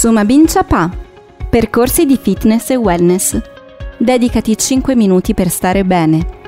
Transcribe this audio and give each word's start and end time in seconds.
Sumabin 0.00 0.46
Chapa. 0.46 0.90
Percorsi 1.50 2.06
di 2.06 2.16
fitness 2.16 2.70
e 2.70 2.76
wellness. 2.76 3.38
Dedicati 3.98 4.56
5 4.56 4.96
minuti 4.96 5.34
per 5.34 5.50
stare 5.50 5.84
bene. 5.84 6.38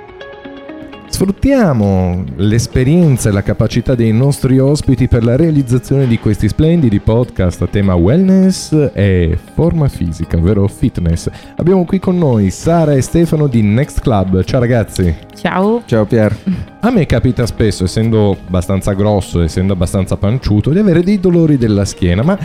Sfruttiamo 1.06 2.24
l'esperienza 2.36 3.28
e 3.28 3.32
la 3.32 3.42
capacità 3.42 3.94
dei 3.94 4.10
nostri 4.10 4.58
ospiti 4.58 5.06
per 5.06 5.22
la 5.22 5.36
realizzazione 5.36 6.06
di 6.06 6.18
questi 6.18 6.48
splendidi 6.48 6.98
podcast 7.00 7.60
a 7.60 7.66
tema 7.66 7.94
wellness 7.94 8.90
e 8.94 9.38
forma 9.52 9.86
fisica, 9.88 10.38
ovvero 10.38 10.66
fitness. 10.66 11.28
Abbiamo 11.56 11.84
qui 11.84 11.98
con 11.98 12.16
noi 12.16 12.48
Sara 12.48 12.94
e 12.94 13.02
Stefano 13.02 13.48
di 13.48 13.60
Next 13.60 14.00
Club. 14.00 14.42
Ciao 14.44 14.60
ragazzi. 14.60 15.14
Ciao. 15.34 15.82
Ciao 15.84 16.06
Pier. 16.06 16.34
A 16.80 16.90
me 16.90 17.04
capita 17.04 17.44
spesso, 17.44 17.84
essendo 17.84 18.34
abbastanza 18.46 18.94
grosso, 18.94 19.42
essendo 19.42 19.74
abbastanza 19.74 20.16
panciuto, 20.16 20.70
di 20.70 20.78
avere 20.78 21.02
dei 21.02 21.20
dolori 21.20 21.58
della 21.58 21.84
schiena, 21.84 22.22
ma 22.22 22.38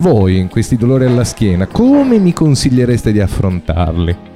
voi 0.00 0.38
in 0.38 0.48
questi 0.48 0.76
dolori 0.76 1.04
alla 1.04 1.24
schiena 1.24 1.66
come 1.66 2.18
mi 2.18 2.32
consigliereste 2.32 3.12
di 3.12 3.20
affrontarli? 3.20 4.28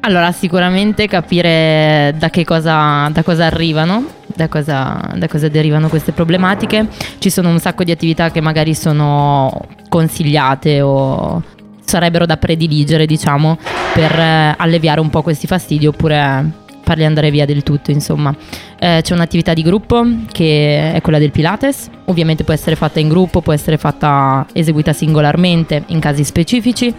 Allora, 0.00 0.30
sicuramente 0.32 1.06
capire 1.06 2.14
da 2.18 2.30
che 2.30 2.44
cosa, 2.44 3.08
da 3.10 3.22
cosa 3.22 3.46
arrivano, 3.46 4.06
da 4.26 4.48
cosa, 4.48 5.12
da 5.16 5.28
cosa 5.28 5.48
derivano 5.48 5.88
queste 5.88 6.12
problematiche. 6.12 6.86
Ci 7.18 7.30
sono 7.30 7.50
un 7.50 7.58
sacco 7.58 7.84
di 7.84 7.90
attività 7.90 8.30
che 8.30 8.40
magari 8.40 8.74
sono 8.74 9.66
consigliate 9.88 10.80
o 10.80 11.42
sarebbero 11.84 12.26
da 12.26 12.36
prediligere, 12.36 13.06
diciamo, 13.06 13.58
per 13.92 14.18
eh, 14.18 14.54
alleviare 14.56 15.00
un 15.00 15.10
po' 15.10 15.22
questi 15.22 15.46
fastidi 15.46 15.86
oppure 15.86 16.66
farli 16.88 17.04
andare 17.04 17.30
via 17.30 17.44
del 17.44 17.62
tutto, 17.62 17.90
insomma. 17.90 18.34
Eh, 18.78 19.00
c'è 19.02 19.12
un'attività 19.12 19.52
di 19.52 19.60
gruppo 19.60 20.06
che 20.32 20.94
è 20.94 21.02
quella 21.02 21.18
del 21.18 21.30
Pilates, 21.30 21.90
ovviamente 22.06 22.44
può 22.44 22.54
essere 22.54 22.76
fatta 22.76 22.98
in 22.98 23.08
gruppo, 23.08 23.42
può 23.42 23.52
essere 23.52 23.76
fatta 23.76 24.46
eseguita 24.54 24.94
singolarmente 24.94 25.82
in 25.88 26.00
casi 26.00 26.24
specifici 26.24 26.94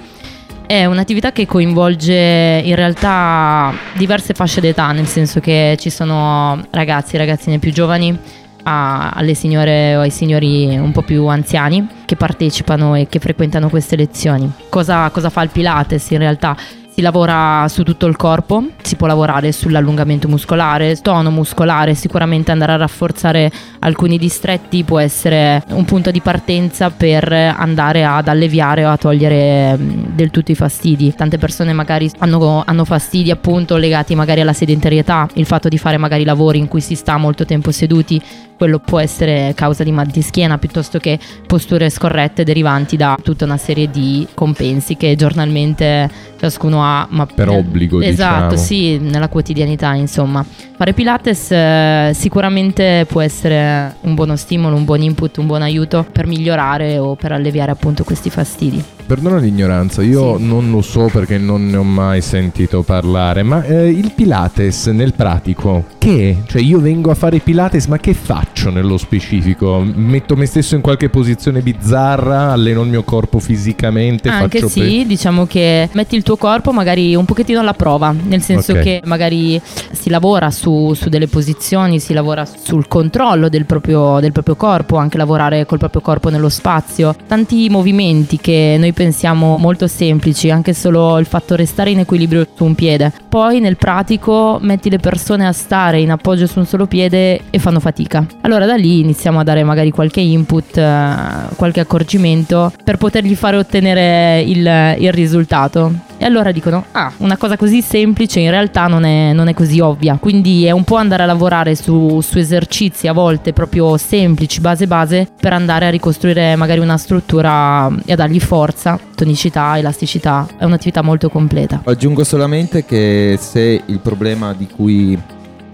è 0.68 0.86
un'attività 0.86 1.32
che 1.32 1.48
coinvolge 1.48 2.62
in 2.64 2.76
realtà 2.76 3.74
diverse 3.98 4.36
fasce 4.36 4.62
d'età, 4.62 4.92
nel 4.92 5.08
senso 5.08 5.40
che 5.40 5.76
ci 5.80 5.90
sono 5.90 6.64
ragazzi 6.70 7.18
ragazzine 7.18 7.58
più 7.58 7.72
giovani, 7.72 8.16
a, 8.62 9.10
alle 9.10 9.34
signore 9.34 9.96
o 9.96 10.02
ai 10.02 10.12
signori 10.12 10.78
un 10.78 10.92
po' 10.92 11.02
più 11.02 11.26
anziani 11.26 11.88
che 12.06 12.16
partecipano 12.16 12.94
e 12.94 13.08
che 13.08 13.18
frequentano 13.18 13.68
queste 13.68 13.96
lezioni. 13.96 14.52
Cosa, 14.70 15.10
cosa 15.10 15.32
fa 15.32 15.42
il 15.42 15.50
Pilates 15.50 16.12
in 16.12 16.20
realtà? 16.20 16.56
Si 17.00 17.06
lavora 17.06 17.66
su 17.70 17.84
tutto 17.84 18.08
il 18.08 18.18
corpo, 18.18 18.62
si 18.82 18.98
può 18.98 19.08
lavorare 19.08 19.54
sull'allungamento 19.54 20.28
muscolare, 20.28 20.98
tono 20.98 21.32
muscolare, 21.32 21.96
sicuramente 21.96 22.52
andare 22.52 22.74
a 22.74 22.76
rafforzare 22.76 23.50
alcuni 23.80 24.18
distretti 24.18 24.84
può 24.84 25.00
essere 25.00 25.64
un 25.70 25.86
punto 25.86 26.12
di 26.12 26.20
partenza 26.20 26.90
per 26.90 27.32
andare 27.32 28.04
ad 28.04 28.28
alleviare 28.28 28.84
o 28.84 28.90
a 28.90 28.98
togliere 28.98 29.78
del 29.80 30.30
tutto 30.30 30.52
i 30.52 30.56
fastidi. 30.56 31.16
Tante 31.16 31.38
persone 31.38 31.72
magari 31.72 32.12
hanno, 32.18 32.64
hanno 32.66 32.84
fastidi 32.84 33.32
appunto 33.32 33.78
legati 33.78 34.14
magari 34.14 34.42
alla 34.42 34.52
sedentarietà, 34.52 35.26
il 35.36 35.46
fatto 35.46 35.70
di 35.70 35.78
fare 35.78 35.96
magari 35.96 36.26
lavori 36.26 36.58
in 36.58 36.68
cui 36.68 36.82
si 36.82 36.96
sta 36.96 37.16
molto 37.16 37.46
tempo 37.46 37.72
seduti 37.72 38.22
quello 38.60 38.80
può 38.80 39.00
essere 39.00 39.54
causa 39.56 39.86
di 39.86 39.92
mal 39.94 40.08
di 40.08 40.22
schiena 40.22 40.58
piuttosto 40.58 41.00
che 41.00 41.18
posture 41.48 41.90
scorrette 41.90 42.44
derivanti 42.44 42.98
da 42.98 43.18
tutta 43.24 43.46
una 43.46 43.56
serie 43.56 43.90
di 43.90 44.28
compensi 44.34 44.98
che 44.98 45.16
giornalmente 45.16 46.10
ciascuno 46.38 46.84
ha. 46.84 47.08
Ma 47.10 47.26
per 47.26 47.48
obbligo, 47.48 48.02
esatto, 48.02 48.56
diciamo. 48.56 48.62
sì, 48.62 48.98
nella 48.98 49.30
quotidianità, 49.30 49.94
insomma. 49.94 50.46
Fare 50.80 50.94
Pilates 50.94 51.52
eh, 51.52 52.12
sicuramente 52.14 53.06
può 53.06 53.20
essere 53.20 53.96
un 54.04 54.16
buono 54.16 54.38
stimolo, 54.38 54.78
un 54.78 54.86
buon 54.86 55.02
input, 55.02 55.36
un 55.36 55.46
buon 55.46 55.62
aiuto 55.62 56.06
per 56.10 56.26
migliorare 56.26 56.98
o 56.98 57.16
per 57.16 57.34
alleviare 57.34 57.72
appunto 57.72 58.06
questi 58.06 58.30
fastidi. 58.30 58.82
Perdona 59.10 59.40
l'ignoranza, 59.40 60.04
io 60.04 60.38
sì. 60.38 60.46
non 60.46 60.70
lo 60.70 60.84
so 60.84 61.10
perché 61.12 61.40
non 61.40 61.66
ne 61.68 61.78
ho 61.78 61.84
mai 61.84 62.22
sentito 62.22 62.84
parlare, 62.84 63.42
ma 63.42 63.64
eh, 63.64 63.90
il 63.90 64.12
Pilates 64.14 64.86
nel 64.86 65.16
pratico, 65.16 65.86
che? 65.98 66.44
Cioè 66.46 66.62
io 66.62 66.80
vengo 66.80 67.10
a 67.10 67.16
fare 67.16 67.40
Pilates, 67.40 67.88
ma 67.88 67.98
che 67.98 68.14
faccio 68.14 68.70
nello 68.70 68.98
specifico? 68.98 69.84
Metto 69.84 70.36
me 70.36 70.46
stesso 70.46 70.76
in 70.76 70.82
qualche 70.82 71.10
posizione 71.10 71.62
bizzarra, 71.62 72.52
alleno 72.52 72.84
il 72.84 72.90
mio 72.90 73.02
corpo 73.02 73.40
fisicamente? 73.40 74.30
Anche 74.30 74.68
sì, 74.70 75.00
pe- 75.00 75.06
diciamo 75.08 75.48
che 75.48 75.90
metti 75.94 76.16
il 76.16 76.22
tuo 76.22 76.38
corpo 76.38 76.72
magari 76.72 77.16
un 77.16 77.26
pochettino 77.26 77.62
alla 77.62 77.74
prova, 77.74 78.14
nel 78.14 78.44
senso 78.44 78.74
okay. 78.74 78.84
che 78.84 79.02
magari 79.06 79.60
si 79.92 80.12
lavora 80.12 80.52
su, 80.52 80.69
su, 80.94 81.10
delle 81.10 81.28
posizioni, 81.28 82.00
si 82.00 82.14
lavora 82.14 82.46
sul 82.46 82.88
controllo 82.88 83.50
del 83.50 83.66
proprio, 83.66 84.20
del 84.20 84.32
proprio 84.32 84.56
corpo, 84.56 84.98
anche 84.98 85.18
lavorare 85.18 85.66
col 85.66 85.78
proprio 85.78 86.02
corpo 86.02 86.30
nello 86.30 86.50
spazio, 86.50 87.16
tanti 87.28 87.70
movimenti 87.70 88.38
che 88.38 88.76
noi 88.80 88.94
pensiamo 88.94 89.58
molto 89.58 89.88
semplici, 89.88 90.50
anche 90.50 90.74
solo 90.74 91.18
il 91.18 91.26
fatto 91.26 91.56
restare 91.56 91.92
in 91.92 92.00
equilibrio 92.00 92.48
su 92.56 92.64
un 92.64 92.76
piede. 92.76 93.12
Poi 93.28 93.60
nel 93.60 93.78
pratico 93.78 94.58
metti 94.62 94.90
le 94.90 95.00
persone 95.00 95.48
a 95.48 95.52
stare 95.52 96.00
in 96.00 96.12
appoggio 96.12 96.48
su 96.48 96.60
un 96.60 96.66
solo 96.66 96.86
piede 96.86 97.42
e 97.50 97.60
fanno 97.60 97.80
fatica. 97.80 98.26
Allora 98.42 98.66
da 98.66 98.76
lì 98.76 99.00
iniziamo 99.00 99.40
a 99.40 99.44
dare 99.44 99.64
magari 99.64 99.92
qualche 99.92 100.22
input, 100.22 100.78
eh, 100.78 101.14
qualche 101.56 101.80
accorgimento 101.80 102.72
per 102.84 102.98
potergli 102.98 103.36
fare 103.36 103.58
ottenere 103.58 104.42
il, 104.42 104.96
il 105.00 105.12
risultato. 105.12 106.08
E 106.22 106.26
allora 106.26 106.52
dicono, 106.52 106.84
ah, 106.92 107.14
una 107.20 107.38
cosa 107.38 107.56
così 107.56 107.82
semplice 107.82 108.42
in 108.42 108.50
realtà 108.50 108.88
non 108.88 109.06
è, 109.06 109.32
non 109.32 109.48
è 109.48 109.54
così 109.54 109.80
ovvia. 109.80 110.18
Quindi 110.20 110.66
è 110.66 110.72
un 110.72 110.84
po' 110.84 110.98
andare 110.98 111.24
a 111.24 111.26
lavorare 111.26 111.76
su, 111.76 112.20
su 112.20 112.38
esercizi 112.38 113.08
a 113.08 113.14
volte 113.14 113.54
proprio 113.54 113.96
semplici, 113.96 114.60
base 114.60 114.86
base, 114.86 115.30
per 115.40 115.54
andare 115.54 115.88
a 115.88 115.90
ricostruire 115.90 116.58
magari 116.58 116.82
una 116.82 116.98
struttura 116.98 117.90
e 118.04 118.12
a 118.12 118.16
dargli 118.18 118.42
forza, 118.42 119.00
tonicità, 119.16 119.78
elasticità. 119.78 120.46
È 120.58 120.66
un'attività 120.66 121.02
molto 121.02 121.30
completa. 121.30 121.82
Aggiungo 121.86 122.26
solamente 122.26 122.84
che 122.84 123.38
se 123.40 123.82
il 123.86 124.00
problema 124.00 124.54
di 124.54 124.68
cui 124.68 125.18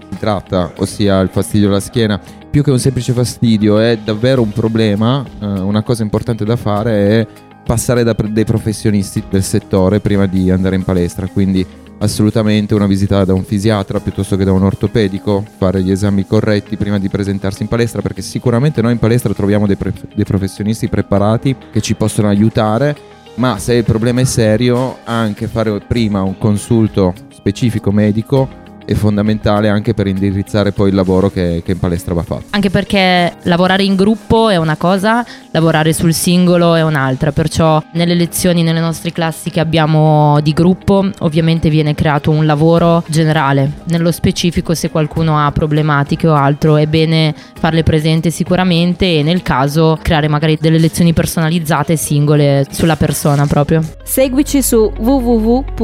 si 0.08 0.18
tratta, 0.18 0.70
ossia 0.76 1.18
il 1.22 1.28
fastidio 1.28 1.66
alla 1.66 1.80
schiena, 1.80 2.20
più 2.48 2.62
che 2.62 2.70
un 2.70 2.78
semplice 2.78 3.12
fastidio 3.12 3.78
è 3.78 3.98
davvero 3.98 4.42
un 4.42 4.52
problema, 4.52 5.24
eh, 5.40 5.44
una 5.44 5.82
cosa 5.82 6.04
importante 6.04 6.44
da 6.44 6.54
fare 6.54 7.08
è 7.08 7.26
passare 7.66 8.04
da 8.04 8.14
dei 8.30 8.44
professionisti 8.44 9.24
del 9.28 9.42
settore 9.42 9.98
prima 9.98 10.26
di 10.26 10.50
andare 10.50 10.76
in 10.76 10.84
palestra, 10.84 11.26
quindi 11.26 11.66
assolutamente 11.98 12.74
una 12.74 12.86
visita 12.86 13.24
da 13.24 13.34
un 13.34 13.42
fisiatra 13.42 13.98
piuttosto 13.98 14.36
che 14.36 14.44
da 14.44 14.52
un 14.52 14.62
ortopedico, 14.62 15.44
fare 15.58 15.82
gli 15.82 15.90
esami 15.90 16.26
corretti 16.26 16.76
prima 16.76 17.00
di 17.00 17.08
presentarsi 17.08 17.62
in 17.62 17.68
palestra 17.68 18.02
perché 18.02 18.22
sicuramente 18.22 18.80
noi 18.82 18.92
in 18.92 18.98
palestra 18.98 19.34
troviamo 19.34 19.66
dei, 19.66 19.76
pre- 19.76 19.92
dei 20.14 20.24
professionisti 20.24 20.88
preparati 20.88 21.56
che 21.72 21.80
ci 21.80 21.96
possono 21.96 22.28
aiutare, 22.28 22.96
ma 23.34 23.58
se 23.58 23.74
il 23.74 23.84
problema 23.84 24.20
è 24.20 24.24
serio 24.24 24.98
anche 25.02 25.48
fare 25.48 25.80
prima 25.80 26.22
un 26.22 26.38
consulto 26.38 27.14
specifico 27.30 27.90
medico 27.90 28.64
è 28.86 28.94
fondamentale 28.94 29.68
anche 29.68 29.92
per 29.92 30.06
indirizzare 30.06 30.72
poi 30.72 30.88
il 30.90 30.94
lavoro 30.94 31.28
che, 31.28 31.62
che, 31.64 31.72
in 31.72 31.78
palestra 31.78 32.14
va 32.14 32.22
fatto. 32.22 32.44
Anche 32.50 32.70
perché 32.70 33.34
lavorare 33.42 33.82
in 33.82 33.96
gruppo 33.96 34.48
è 34.48 34.56
una 34.56 34.76
cosa, 34.76 35.26
lavorare 35.50 35.92
sul 35.92 36.14
singolo 36.14 36.74
è 36.74 36.82
un'altra, 36.82 37.32
perciò 37.32 37.82
nelle 37.92 38.14
lezioni, 38.14 38.62
nelle 38.62 38.80
nostre 38.80 39.10
classi 39.12 39.50
che 39.50 39.60
abbiamo 39.60 40.40
di 40.40 40.52
gruppo, 40.52 41.04
ovviamente 41.18 41.68
viene 41.68 41.94
creato 41.94 42.30
un 42.30 42.46
lavoro 42.46 43.02
generale. 43.08 43.72
Nello 43.88 44.12
specifico 44.12 44.74
se 44.74 44.90
qualcuno 44.90 45.44
ha 45.44 45.50
problematiche 45.50 46.28
o 46.28 46.34
altro 46.34 46.76
è 46.76 46.86
bene 46.86 47.34
farle 47.58 47.82
presente 47.82 48.30
sicuramente 48.30 49.18
e 49.18 49.24
nel 49.24 49.42
caso 49.42 49.98
creare 50.00 50.28
magari 50.28 50.56
delle 50.60 50.78
lezioni 50.78 51.12
personalizzate 51.12 51.96
singole 51.96 52.66
sulla 52.70 52.94
persona 52.96 53.46
proprio. 53.46 53.82
Seguici 54.04 54.62
su 54.62 54.92
www.mboom.it 54.96 55.74